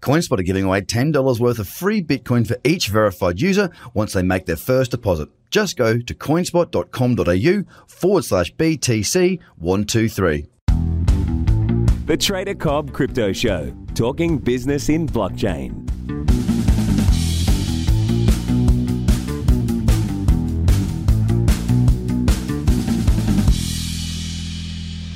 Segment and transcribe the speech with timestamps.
[0.00, 4.22] CoinSpot are giving away $10 worth of free Bitcoin for each verified user once they
[4.22, 5.28] make their first deposit.
[5.50, 10.46] Just go to coinspot.com.au forward slash BTC123.
[12.06, 15.88] The Trader Cobb Crypto Show, talking business in blockchain.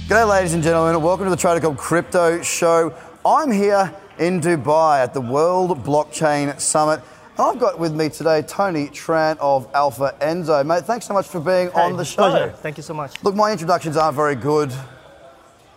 [0.07, 1.03] G'day, ladies and gentlemen.
[1.03, 2.95] Welcome to the Trader Cobb Crypto Show.
[3.25, 7.01] I'm here in Dubai at the World Blockchain Summit.
[7.39, 10.65] And I've got with me today Tony Tran of Alpha Enzo.
[10.65, 12.31] Mate, thanks so much for being Hey, on the show.
[12.31, 12.51] Pleasure.
[12.63, 13.23] Thank you so much.
[13.23, 14.73] Look, my introductions aren't very good.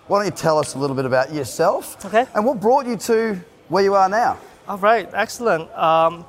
[0.07, 2.03] Why don't you tell us a little bit about yourself?
[2.05, 2.25] Okay.
[2.33, 4.37] And what brought you to where you are now?
[4.67, 5.69] All right, excellent.
[5.75, 6.25] Um,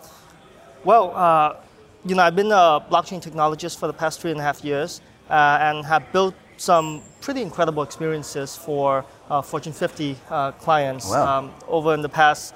[0.85, 1.57] well, uh,
[2.05, 5.01] you know, I've been a blockchain technologist for the past three and a half years
[5.31, 11.39] uh, and have built some pretty incredible experiences for uh, Fortune 50 uh, clients Wow.
[11.39, 12.55] um, over in the past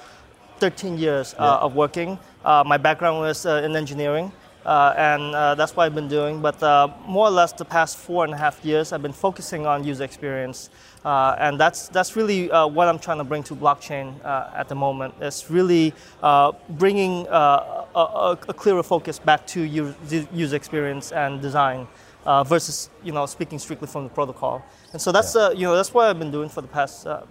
[0.59, 2.19] 13 years uh, of working.
[2.43, 4.31] Uh, my background was uh, in engineering.
[4.63, 6.41] Uh, and uh, that's what I've been doing.
[6.41, 9.67] But uh, more or less, the past four and a half years, I've been focusing
[9.67, 10.71] on user experience,
[11.03, 14.67] uh, and that's that's really uh, what I'm trying to bring to blockchain uh, at
[14.67, 15.13] the moment.
[15.21, 21.87] It's really uh, bringing uh, a, a, clearer focus back to user experience and design.
[22.25, 25.75] Uh, versus, you know, speaking strictly from the protocol, and so that's, uh, you know,
[25.75, 27.21] that's what I've been doing for the past uh,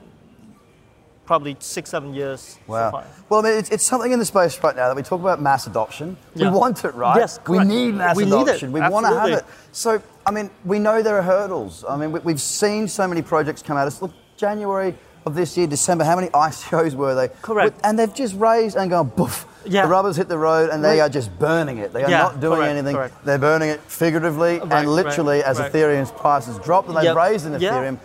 [1.27, 2.91] probably six, seven years Wow.
[2.91, 3.05] far.
[3.29, 5.41] Well, I mean, it's, it's something in the space right now that we talk about
[5.43, 6.17] mass adoption.
[6.35, 6.51] Yeah.
[6.53, 7.17] We want it, right?
[7.17, 8.43] Yes, We need mass We need it.
[8.43, 8.73] adoption.
[8.73, 9.45] We want to have it.
[9.73, 11.85] So, I mean, we know there are hurdles.
[11.89, 14.03] I mean, we, we've seen so many projects come at us.
[14.03, 14.95] Look, January
[15.27, 17.29] of this year, December, how many ICOs were they?
[17.43, 17.79] Correct.
[17.85, 19.47] And they've just raised and gone, boof.
[19.67, 19.83] Yeah.
[19.83, 21.07] The rubber's hit the road and they Right.
[21.07, 21.93] are just burning it.
[21.95, 22.95] They are Yeah, not doing correct, anything.
[22.97, 23.25] correct.
[23.25, 25.59] They're burning it figuratively Right, and literally right, as.
[25.59, 27.17] Ethereum's prices dropped and they've Yep.
[27.17, 27.53] raised in.
[27.55, 27.99] Ethereum.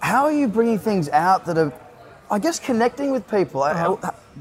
[0.00, 1.72] How are you bringing things out that are,
[2.30, 3.62] I guess, connecting with people?
[3.62, 3.96] Uh-huh.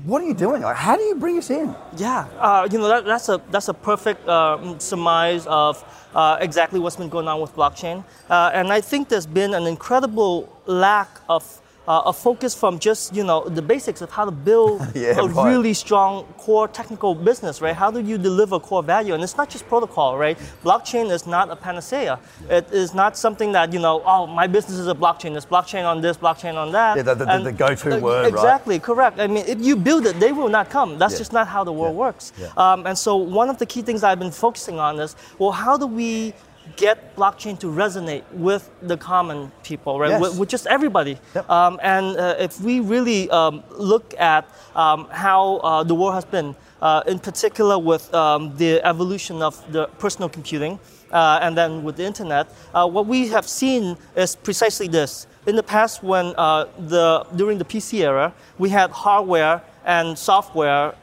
[0.05, 0.61] What are you doing?
[0.63, 1.75] Like, how do you bring us in?
[1.95, 6.79] Yeah, uh, you know that, that's a that's a perfect um, surmise of uh, exactly
[6.79, 11.09] what's been going on with blockchain, uh, and I think there's been an incredible lack
[11.29, 11.43] of.
[11.87, 15.25] Uh, a focus from just you know the basics of how to build Yeah, a
[15.25, 15.49] right.
[15.49, 17.73] really strong core technical business, right?
[17.73, 19.13] How do you deliver core value?
[19.13, 20.37] And it's not just protocol, right?
[20.65, 22.19] Blockchain is not a panacea.
[22.49, 24.03] It is not something that you know.
[24.05, 25.31] Oh, my business is a blockchain.
[25.31, 26.97] There's blockchain on this, blockchain on that.
[26.97, 28.33] Yeah, the- the- the go-to uh, word, right?
[28.33, 29.17] Exactly, correct.
[29.21, 30.97] I mean, if you build it, they will not come.
[30.99, 31.19] That's Yeah.
[31.19, 32.05] just not how the world Yeah.
[32.05, 32.33] works.
[32.57, 35.77] Um, and so one of the key things I've been focusing on is, well, how
[35.77, 36.33] do we
[36.75, 40.11] get blockchain to resonate with the common people, right?
[40.11, 40.21] Yes.
[40.21, 41.17] With, with just everybody.
[41.35, 41.49] Yep.
[41.49, 44.45] Um, and uh, if we really um, look at
[44.75, 49.71] um, how uh, the world has been, uh, in particular with um, the evolution of
[49.71, 50.79] the personal computing,
[51.11, 55.27] uh, and then with the internet, uh, what we have seen is precisely this.
[55.45, 60.93] In the past, when uh, the during the PC era, we had hardware and software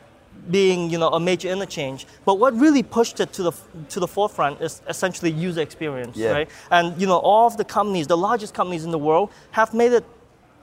[0.50, 2.06] being you know a major interchange.
[2.24, 3.52] But what really pushed it to the
[3.90, 6.32] to the forefront is essentially user experience, Yeah.
[6.32, 6.50] right?
[6.70, 9.92] And you know all of the companies, the largest companies in the world, have made
[9.92, 10.04] it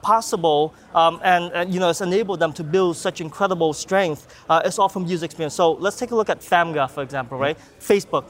[0.02, 4.26] possible um, and, and, you know it's enabled them to build such incredible strength.
[4.50, 5.54] Uh, it's all from user experience.
[5.54, 7.56] So let's take a look at Famga, for example, right?
[7.80, 8.24] Facebook,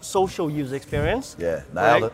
[0.00, 1.36] social user experience.
[1.38, 2.02] Yeah, nailed right?
[2.04, 2.12] it.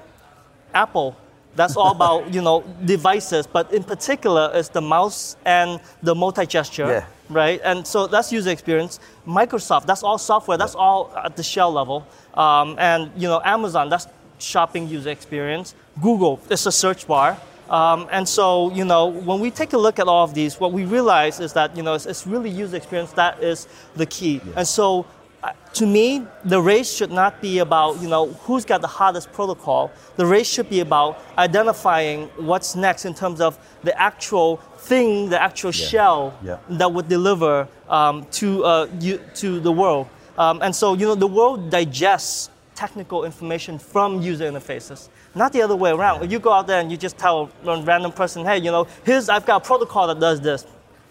[0.74, 1.16] Apple.
[1.56, 6.86] That's all about you know devices, but in particular is the mouse and the multi-gesture,
[6.86, 7.04] Yeah.
[7.28, 7.60] right?
[7.64, 9.00] And so that's user experience.
[9.26, 10.56] Microsoft, that's all software.
[10.56, 12.06] That's all at the shell level.
[12.34, 14.06] Um, and you know Amazon, that's
[14.38, 15.74] shopping user experience.
[16.00, 17.36] Google, it's a search bar.
[17.68, 20.72] Um, and so, you know, when we take a look at all of these, what
[20.72, 24.40] we realize is that, you know, it's, it's really user experience that is the key.
[24.56, 25.06] And so,
[25.42, 29.32] uh, to me, the race should not be about, you know, who's got the hottest
[29.32, 29.90] protocol.
[30.16, 35.40] The race should be about identifying what's next in terms of the actual thing, the
[35.40, 36.58] actual shell Yeah.
[36.70, 40.08] that would deliver um, to, uh, you, to the world.
[40.36, 45.60] Um, and so, you know, the world digests technical information from user interfaces, not the
[45.62, 46.22] other way around.
[46.22, 48.86] If you go out there and you just tell a random person, hey, you know,
[49.04, 50.66] here's, I've got a protocol that does this.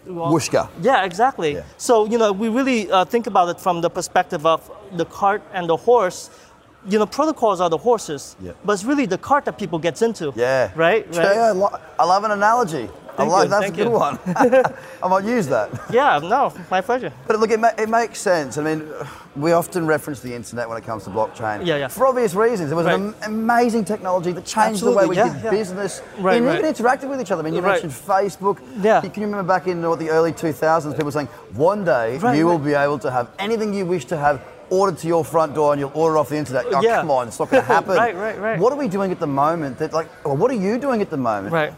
[0.05, 0.31] Well,
[0.81, 1.53] yeah, exactly.
[1.55, 1.63] Yeah.
[1.77, 5.41] So, you know, we really uh, think about it from the perspective of the cart
[5.53, 6.29] and the horse.
[6.87, 8.53] You know, protocols are the horses, Yeah.
[8.63, 10.31] but it's really the cart that people gets into.
[10.35, 10.71] Yeah.
[10.75, 11.05] Right?
[11.11, 11.51] Yeah, I Right?
[11.55, 12.89] lo- I love an analogy.
[13.19, 13.91] Thank like you, that's a good you.
[13.91, 14.19] one.
[15.03, 15.69] I might use that.
[15.91, 17.11] Yeah, no, my pleasure.
[17.27, 18.57] But look, it, ma- it makes sense.
[18.57, 18.87] I mean,
[19.35, 21.65] we often reference the internet when it comes to blockchain.
[21.65, 21.87] Yeah, yeah.
[21.87, 22.71] For obvious reasons.
[22.71, 23.23] It was an Right.
[23.23, 25.57] am- amazing technology that changed the way we Absolutely, did yeah, yeah.
[25.57, 26.59] business Right, and right.
[26.59, 27.41] even interacted with each other.
[27.41, 27.81] I mean, you Right.
[27.83, 28.57] mentioned Facebook.
[28.81, 29.01] Yeah.
[29.03, 32.59] You can remember back in what, the early 2000s, people saying, one day you will
[32.59, 35.79] be able to have anything you wish to have ordered to your front door and
[35.79, 36.63] you'll order off the internet.
[36.71, 36.97] Oh, Yeah.
[37.01, 37.95] come on, it's not going to happen.
[37.95, 38.59] Right, right, right.
[38.59, 41.09] What are we doing at the moment that, like, or what are you doing at
[41.09, 41.73] the moment Right.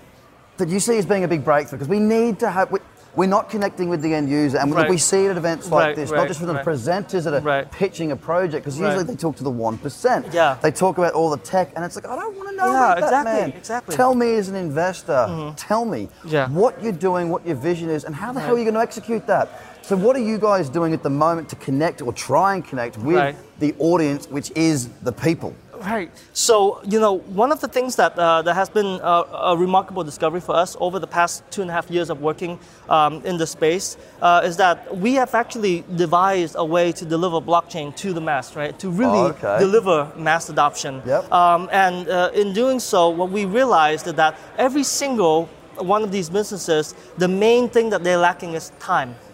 [0.62, 1.78] That you see as being a big breakthrough?
[1.80, 2.72] Because we need to have.
[2.72, 2.80] We,
[3.14, 4.90] we're not connecting with the end user, and Right.
[4.90, 7.42] we see it at events like Right, this, not just from the presenters that are
[7.42, 7.70] Right.
[7.70, 8.88] pitching a project, because Right.
[8.88, 10.28] usually they talk to the one percent.
[10.32, 10.56] Yeah.
[10.62, 12.94] They talk about all the tech, and it's like I don't want to know Yeah,
[12.94, 13.50] about that, man.
[13.50, 13.96] exactly.
[13.98, 15.56] Tell me as an investor, mm-hmm.
[15.56, 16.48] tell me Yeah.
[16.48, 18.80] what you're doing, what your vision is, and how the hell are you going to
[18.80, 19.50] execute that.
[19.82, 22.98] So, what are you guys doing at the moment to connect or try and connect
[22.98, 23.36] with Right.
[23.60, 25.54] the audience, which is the people?
[25.82, 26.12] Right.
[26.34, 30.04] So, you know, one of the things that, uh, that has been uh, a remarkable
[30.04, 33.38] discovery for us over the past two and a half years of working um, in
[33.38, 38.14] the space uh, is that we have actually devised a way to deliver blockchain to
[38.14, 38.78] the mass, right?
[38.80, 39.58] To really Oh, okay.
[39.60, 41.02] deliver mass adoption.
[41.06, 41.32] Yep.
[41.32, 45.48] Um, and uh, in doing so, what we realized is that every single
[45.78, 49.16] one of these businesses, the main thing that they're lacking is time.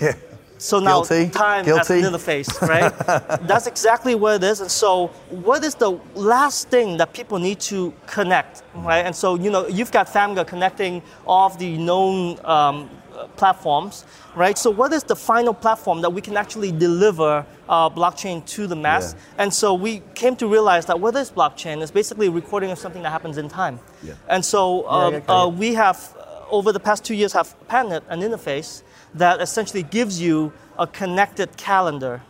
[0.00, 0.14] Yeah.
[0.60, 1.78] So now Guilty, time guilty.
[1.78, 2.92] has an interface, right?
[3.48, 4.60] That's exactly what it is.
[4.60, 9.06] And so what is the last thing that people need to connect, right?
[9.06, 14.04] And so, you know, you've got Famga connecting all of the known um, uh, platforms,
[14.36, 14.58] right?
[14.58, 18.76] So what is the final platform that we can actually deliver uh, blockchain to the
[18.76, 19.14] mass?
[19.14, 19.42] Yeah.
[19.44, 22.78] And so we came to realize that what is blockchain is basically a recording of
[22.78, 23.80] something that happens in time.
[24.02, 24.12] Yeah.
[24.28, 26.19] And so Yeah, um, yeah, uh, we have, uh,
[26.50, 28.82] over the past two years, have patented an interface
[29.14, 32.22] that essentially gives you a connected calendar.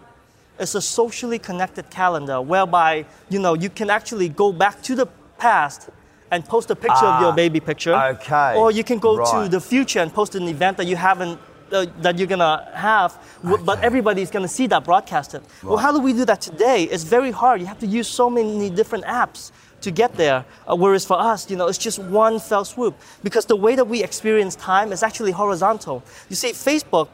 [0.58, 5.06] It's a socially connected calendar whereby you know you can actually go back to the
[5.38, 5.88] past
[6.30, 7.94] and post a picture of your Ah, baby picture.
[7.94, 8.56] okay.
[8.56, 11.38] Or you can go to the future and post an event that you haven't.
[11.72, 15.40] Uh, that you're gonna have, w- but everybody's gonna see that broadcasted.
[15.62, 16.82] Well, how do we do that today?
[16.90, 17.60] It's very hard.
[17.60, 20.44] You have to use so many different apps to get there.
[20.66, 23.86] Uh, whereas for us, you know, it's just one fell swoop because the way that
[23.86, 26.02] we experience time is actually horizontal.
[26.28, 27.08] You see, Facebook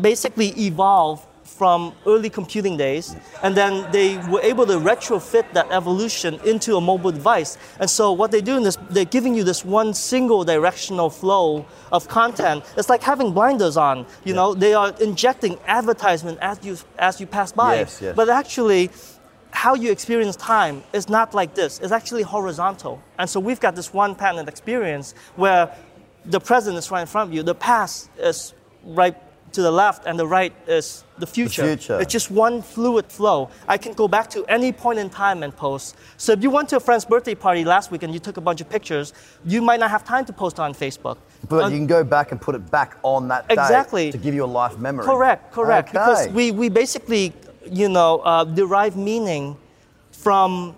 [0.00, 6.40] basically evolved from early computing days, and then they were able to retrofit that evolution
[6.44, 7.58] into a mobile device.
[7.78, 12.08] And so what they're doing is they're giving you this one single directional flow of
[12.08, 12.64] content.
[12.76, 14.06] It's like having blinders on.
[14.24, 17.76] You know, they are injecting advertisement as you as you pass by.
[17.76, 18.16] Yes, yes.
[18.16, 18.90] But actually,
[19.54, 21.78] how you experience time is not like this.
[21.78, 23.00] It's actually horizontal.
[23.18, 25.74] And so we've got this one patented experience where
[26.26, 28.52] the present is right in front of you, the past is
[28.84, 29.16] right
[29.52, 31.62] to the left, and the right is the future.
[31.62, 32.00] the future.
[32.00, 33.48] It's just one fluid flow.
[33.68, 35.94] I can go back to any point in time and post.
[36.16, 38.40] So if you went to a friend's birthday party last week and you took a
[38.40, 39.12] bunch of pictures,
[39.44, 41.18] you might not have time to post on Facebook.
[41.48, 44.10] But Uh, you can go back and put it back on that day Exactly.
[44.10, 45.04] to give you a life memory.
[45.04, 45.90] Correct, correct.
[45.90, 45.98] Okay.
[45.98, 47.32] Because we, we basically,
[47.70, 49.56] you know, uh, derive meaning
[50.12, 50.74] from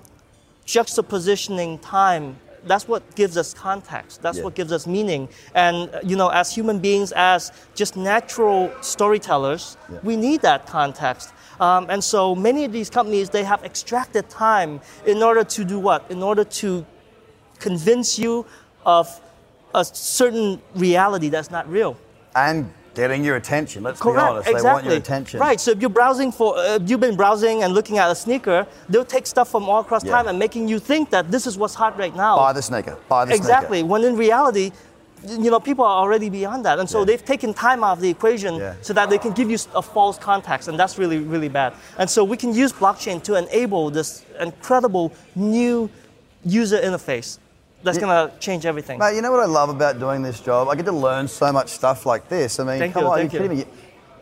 [0.67, 2.37] juxtapositioning time.
[2.65, 4.23] That's what gives us context.
[4.23, 4.45] That's Yeah.
[4.45, 5.29] what gives us meaning.
[5.55, 9.99] And, uh, you know, as human beings, as just natural storytellers, Yeah.
[10.03, 11.33] we need that context.
[11.61, 15.79] Um, and so many of these companies, they have extracted time in order to do
[15.79, 16.03] what?
[16.11, 16.85] In order to
[17.61, 18.45] convince you
[18.85, 19.21] of
[19.75, 21.97] a certain reality that's not real.
[22.35, 23.83] and getting your attention.
[23.85, 24.49] Let's be honest.
[24.49, 24.63] exactly.
[24.63, 25.39] They want your attention.
[25.39, 25.61] Right.
[25.61, 29.05] So if you're browsing for, uh, you've been browsing and looking at a sneaker, they'll
[29.17, 30.13] take stuff from all across Yeah.
[30.17, 32.37] time and making you think that this is what's hot right now.
[32.37, 32.97] Buy the sneaker.
[33.09, 33.79] Buy the exactly.
[33.81, 33.93] sneaker.
[33.93, 34.73] When in reality,
[35.27, 37.05] you know, people are already beyond that, and so Yeah.
[37.09, 38.75] they've taken time out of the equation Yeah.
[38.83, 41.73] so that they can give you a false context, and that's really, really bad.
[41.99, 45.91] And so we can use blockchain to enable this incredible new
[46.45, 47.39] user interface
[47.87, 48.99] that's going to change everything.
[48.99, 50.69] Mate, you know what I love about doing this job?
[50.69, 52.61] I get to learn so much stuff like this.
[52.61, 53.49] I mean, Thank come you, on, are you you.
[53.49, 53.65] me?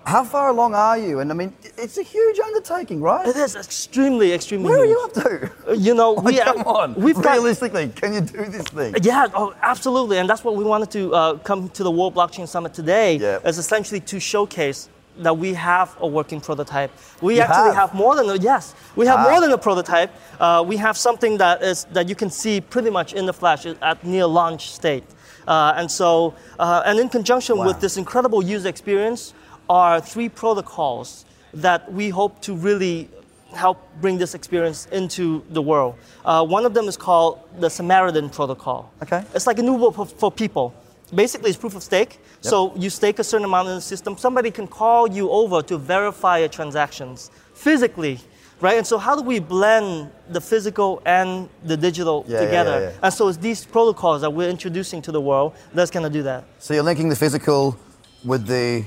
[0.07, 1.21] How far along are you?
[1.21, 3.27] And I mean, it's a huge undertaking, right?
[3.27, 4.69] It is extremely, extremely.
[4.69, 5.51] Where are you up to?
[5.67, 6.95] Uh, You know, we come on.
[6.95, 8.95] We've got Realistically, can you do this thing?
[9.03, 12.47] Yeah, oh, absolutely, and that's what we wanted to uh, come to the World Blockchain
[12.47, 13.17] Summit today.
[13.17, 13.39] Yeah.
[13.49, 16.91] Is essentially to showcase that we have a working prototype.
[17.21, 17.91] We You actually have?
[17.91, 17.95] have.
[17.95, 19.31] more than a, yes, we have Ah.
[19.31, 20.11] more than a prototype.
[20.41, 23.65] Uh, we have something that is that you can see pretty much in the flash
[23.67, 25.05] at near launch state.
[25.47, 27.67] Uh, and so, uh, and in conjunction Wow.
[27.67, 29.35] with this incredible user experience,
[29.69, 33.09] are three protocols that we hope to really
[33.55, 35.95] help bring this experience into the world.
[36.25, 38.91] Uh, one of them is called the Samaritan Protocol.
[39.03, 39.23] Okay.
[39.35, 40.75] It's like an Uber for, for people.
[41.15, 42.19] Basically, it's proof of stake.
[42.41, 44.17] So you stake a certain amount in the system.
[44.17, 48.19] Somebody can call you over to verify your transactions physically.
[48.61, 48.79] right?
[48.79, 52.81] And so how do we blend the physical and the digital yeah, together?
[52.81, 52.99] yeah, yeah.
[53.03, 56.23] And so it's these protocols that we're introducing to the world that's going to do
[56.23, 56.45] that.
[56.59, 57.77] So you're linking the physical
[58.25, 58.85] with the,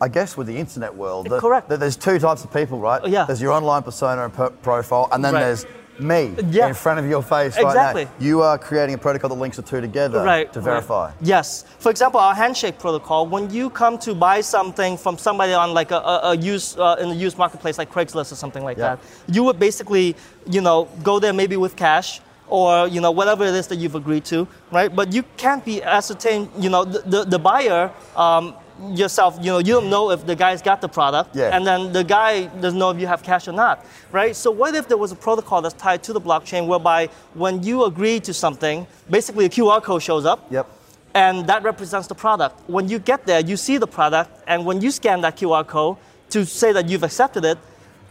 [0.00, 1.28] I guess, with the internet world.
[1.30, 1.68] The- Correct.
[1.68, 3.06] the- there's two types of people, right?
[3.06, 3.24] Yeah.
[3.24, 5.40] There's your online persona and per- profile, and then Right.
[5.44, 5.64] there's
[5.98, 6.68] me Yeah.
[6.68, 8.04] in front of your face right Exactly.
[8.04, 8.10] now.
[8.18, 10.64] You are creating a protocol that links the two together right, to right.
[10.64, 11.10] verify.
[11.20, 11.64] Yes.
[11.78, 13.26] For example, our handshake protocol.
[13.26, 16.96] When you come to buy something from somebody on like a, a, a used uh,
[16.98, 18.96] in a used marketplace like Craigslist or something like Yeah.
[18.96, 18.98] that,
[19.34, 20.16] you would basically,
[20.50, 23.94] you know, go there maybe with cash or you know whatever it is that you've
[23.94, 24.94] agreed to, right?
[24.94, 26.50] But you can't be ascertained.
[26.58, 27.90] You know, the the, the buyer.
[28.16, 28.54] Um,
[28.92, 31.54] yourself you know you don't know if the guy's got the product Yeah.
[31.56, 34.74] and then the guy doesn't know if you have cash or not right so what
[34.74, 38.34] if there was a protocol that's tied to the blockchain whereby when you agree to
[38.34, 40.66] something basically a qr code shows up Yep.
[41.14, 42.54] and that represents the product.
[42.68, 45.96] When you get there, you see the product, and when you scan that QR code
[46.30, 47.58] to say that you've accepted it,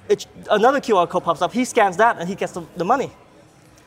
[0.08, 1.52] it another QR code pops up.
[1.52, 3.12] He scans that, and he gets the, the money.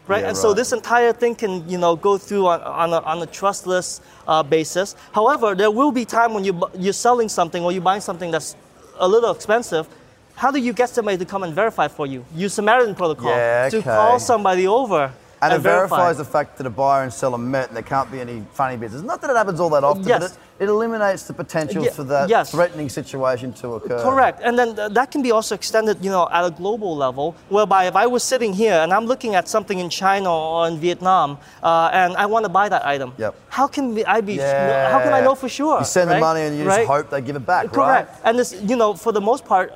[0.08, 0.22] Right?
[0.22, 3.22] Yeah, and so this entire thing can, you know, go through on, on, a, on
[3.22, 4.94] a trustless uh, basis.
[5.12, 8.54] However, there will be time when you, you're selling something or you're buying something that's
[8.98, 9.88] a little expensive.
[10.36, 12.24] How do you get somebody to come and verify for you?
[12.34, 15.96] Use Samaritan protocol Yeah, to call somebody over And it verify.
[15.96, 18.76] verifies the fact that a buyer and seller met and there can't be any funny
[18.76, 19.02] business.
[19.02, 20.20] Not that it happens all that often, Yes.
[20.22, 22.50] but it, it eliminates the potential Ye- for that yes.
[22.50, 24.02] threatening situation to occur.
[24.02, 24.40] Correct.
[24.42, 27.84] And then th- that can be also extended, you know, at a global level, whereby
[27.86, 31.38] if I was sitting here and I'm looking at something in China or in Vietnam,
[31.62, 33.34] uh, and I want to buy that item, Yep.
[33.48, 34.38] how can I be?
[34.38, 35.78] How can I know for sure?
[35.80, 36.86] You send the money and you Right?
[36.86, 38.10] just hope they give it back, Correct.
[38.10, 38.20] right?
[38.24, 39.72] And this, you know, for the most part,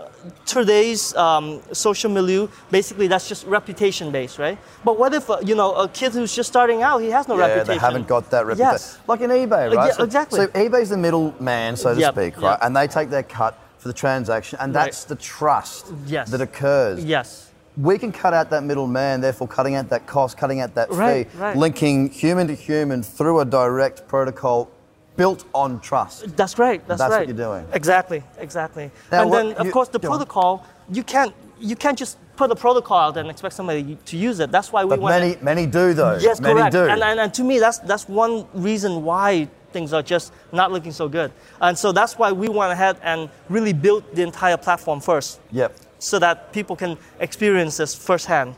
[0.47, 4.59] today's um, social milieu, basically that's just reputation based, right?
[4.85, 7.37] But what if, uh, you know, a kid who's just starting out, he has no
[7.39, 7.69] Yeah, reputation.
[7.75, 8.73] they haven't got that reputation.
[8.73, 8.99] Yes.
[9.07, 9.87] Like in eBay, Uh, right?
[9.87, 10.41] yeah, so, exactly.
[10.41, 12.43] So eBay's the middleman, so to Yep, speak, yep.
[12.43, 12.59] right?
[12.63, 14.85] And they take their cut for the transaction, and Right.
[14.85, 16.31] that's the trust Yes.
[16.31, 17.05] that occurs.
[17.05, 17.49] Yes.
[17.81, 21.31] We can cut out that middleman, therefore cutting out that cost, cutting out that Right,
[21.31, 21.57] fee, right.
[21.57, 24.69] linking human to human through a direct protocol
[25.17, 26.37] built on trust.
[26.37, 26.87] That's right.
[26.87, 27.29] That's, That's what right.
[27.29, 27.67] you're doing.
[27.73, 28.23] Exactly.
[28.39, 28.91] Exactly.
[29.13, 30.19] Now, and what then, of you- course, the go on.
[30.19, 34.17] protocol you can't you can't just put a protocol out there and expect somebody to
[34.17, 34.51] use it.
[34.51, 35.15] That's why we But want.
[35.21, 36.17] many, many do though.
[36.19, 36.73] yes, many correct.
[36.73, 36.85] do.
[36.87, 40.93] And, and and to me, that's that's one reason why things are just not looking
[40.93, 41.33] so good.
[41.61, 45.77] And so that's why we went ahead and really built the entire platform first, yep.
[45.99, 48.55] so that people can experience this firsthand,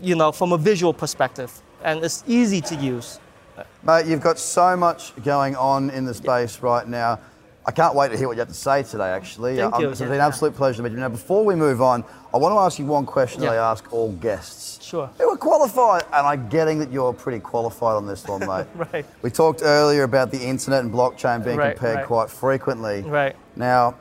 [0.00, 1.50] you know, from a visual perspective,
[1.82, 3.20] and it's easy to use.
[3.82, 7.18] Mate, you've got so much going on in the space right now.
[7.70, 9.54] I can't wait to hear what you have to say today, actually.
[9.56, 9.90] Thank Um, you.
[9.90, 10.98] It's been an absolute pleasure to meet you.
[10.98, 12.02] Now, before we move on,
[12.34, 14.82] I want to ask you one question that I ask all guests.
[14.82, 15.08] Sure.
[15.18, 16.02] Who are qualified?
[16.12, 18.66] And I'm getting that you're pretty qualified on this one, mate.
[18.92, 19.06] Right.
[19.22, 22.06] We talked earlier about the internet and blockchain being Right, compared right.
[22.06, 23.02] quite frequently.
[23.02, 23.36] Right.
[23.54, 23.94] Now,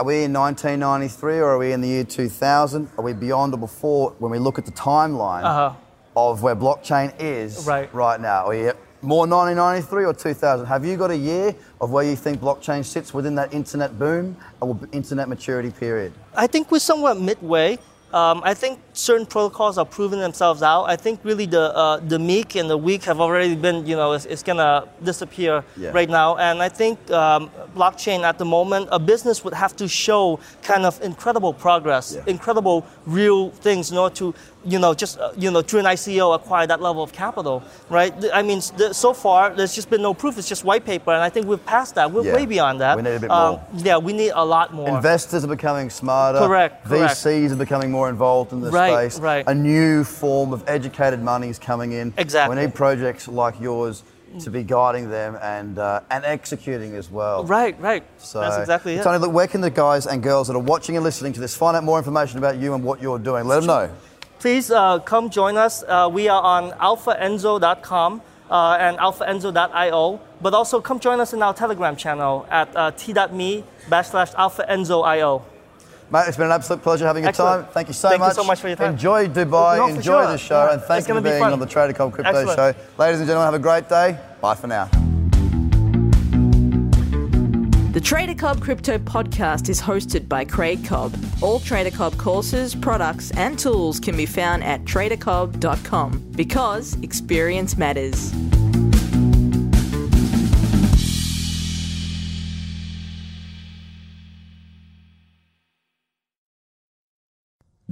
[0.00, 2.88] are we in 1993 or are we in the year 2000?
[2.98, 5.72] Are we beyond or before when we look at the timeline Uh-huh.
[6.16, 7.88] of where blockchain is Right.
[7.94, 8.46] right now?
[8.46, 8.72] Are we
[9.06, 10.66] more 1993 or 2000?
[10.66, 14.36] Have you got a year of where you think blockchain sits within that internet boom
[14.60, 16.12] or internet maturity period?
[16.34, 17.78] I think we're somewhat midway.
[18.12, 20.84] Um, I think certain protocols are proving themselves out.
[20.84, 24.12] I think really the uh, the meek and the weak have already been, you know,
[24.12, 25.90] it's, it's gonna disappear Yeah.
[25.90, 26.36] right now.
[26.36, 30.86] And I think um, blockchain at the moment, a business would have to show kind
[30.86, 32.22] of incredible progress, Yeah.
[32.26, 34.34] incredible real things in order to,
[34.64, 38.14] you know, just uh, you know, through an ICO acquire that level of capital, right?
[38.32, 40.38] I mean, the, so far there's just been no proof.
[40.38, 42.10] It's just white paper, and I think we've passed that.
[42.12, 42.34] We're Yeah.
[42.36, 42.96] way beyond that.
[42.96, 43.62] We need a bit Um, more.
[43.74, 44.88] Yeah, we need a lot more.
[44.88, 46.38] Investors are becoming smarter.
[46.38, 47.14] Correct, correct.
[47.14, 49.20] VCs are becoming more involved in the Right, space.
[49.20, 49.44] right.
[49.46, 52.12] A new form of educated money is coming in.
[52.16, 52.56] Exactly.
[52.56, 54.02] We need projects like yours
[54.40, 57.44] to be guiding them and uh, and executing as well.
[57.44, 58.02] Right, right.
[58.18, 59.02] So, That's exactly it.
[59.02, 61.56] Tony, look, where can the guys and girls that are watching and listening to this
[61.56, 63.46] find out more information about you and what you're doing?
[63.46, 63.90] Let them know.
[64.38, 65.82] Please uh, come join us.
[65.82, 71.54] Uh, we are on alphaenzo.com uh, and alphaenzo.io, but also come join us in our
[71.54, 75.42] Telegram channel at uh, t.me backslash alphaenzo.io.
[76.10, 77.64] Mate, it's been an absolute pleasure having your Excellent.
[77.64, 77.72] time.
[77.72, 78.36] Thank you so Thank you much.
[78.36, 78.92] so much for your time.
[78.92, 80.26] Enjoy Dubai, No, enjoy sure.
[80.32, 81.52] the show, Yeah, and thank it's you for be being fun.
[81.52, 82.76] on the Trader Cobb Crypto Excellent.
[82.76, 82.82] Show.
[82.96, 84.16] Ladies and gentlemen, have a great day.
[84.40, 84.88] Bye for now.
[87.92, 91.16] The Trader Cobb Crypto Podcast is hosted by Craig Cobb.
[91.40, 98.32] All Trader Cobb courses, products, and tools can be found at tradercobb.com because experience matters.